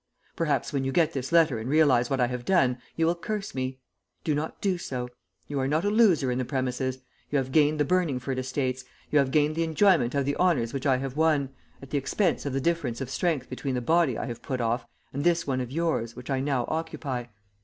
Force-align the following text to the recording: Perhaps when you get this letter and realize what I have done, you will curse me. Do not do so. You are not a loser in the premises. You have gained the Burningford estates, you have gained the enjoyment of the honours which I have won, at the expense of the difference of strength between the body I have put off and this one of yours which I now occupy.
Perhaps 0.35 0.73
when 0.73 0.83
you 0.83 0.91
get 0.91 1.13
this 1.13 1.31
letter 1.31 1.59
and 1.59 1.69
realize 1.69 2.09
what 2.09 2.19
I 2.19 2.25
have 2.25 2.43
done, 2.43 2.79
you 2.95 3.05
will 3.05 3.13
curse 3.13 3.53
me. 3.53 3.77
Do 4.23 4.33
not 4.33 4.59
do 4.59 4.79
so. 4.79 5.07
You 5.47 5.59
are 5.59 5.67
not 5.67 5.85
a 5.85 5.91
loser 5.91 6.31
in 6.31 6.39
the 6.39 6.43
premises. 6.43 6.97
You 7.29 7.37
have 7.37 7.51
gained 7.51 7.79
the 7.79 7.85
Burningford 7.85 8.39
estates, 8.39 8.83
you 9.11 9.19
have 9.19 9.29
gained 9.29 9.53
the 9.55 9.63
enjoyment 9.63 10.15
of 10.15 10.25
the 10.25 10.35
honours 10.37 10.73
which 10.73 10.87
I 10.87 10.97
have 10.97 11.17
won, 11.17 11.49
at 11.83 11.91
the 11.91 11.99
expense 11.99 12.47
of 12.47 12.53
the 12.53 12.59
difference 12.61 12.99
of 12.99 13.11
strength 13.11 13.47
between 13.47 13.75
the 13.75 13.79
body 13.79 14.17
I 14.17 14.25
have 14.25 14.41
put 14.41 14.59
off 14.59 14.87
and 15.13 15.23
this 15.23 15.45
one 15.45 15.61
of 15.61 15.69
yours 15.71 16.15
which 16.15 16.31
I 16.31 16.39
now 16.39 16.65
occupy. 16.67 17.25